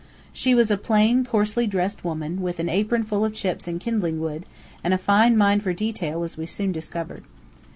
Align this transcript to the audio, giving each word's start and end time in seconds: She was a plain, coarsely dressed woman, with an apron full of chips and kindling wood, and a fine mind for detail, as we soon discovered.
She 0.33 0.55
was 0.55 0.71
a 0.71 0.77
plain, 0.77 1.23
coarsely 1.23 1.67
dressed 1.67 2.03
woman, 2.03 2.41
with 2.41 2.59
an 2.59 2.69
apron 2.69 3.03
full 3.03 3.23
of 3.23 3.35
chips 3.35 3.67
and 3.67 3.79
kindling 3.79 4.19
wood, 4.19 4.47
and 4.83 4.95
a 4.95 4.97
fine 4.97 5.37
mind 5.37 5.61
for 5.61 5.73
detail, 5.73 6.23
as 6.23 6.37
we 6.37 6.47
soon 6.47 6.71
discovered. 6.71 7.23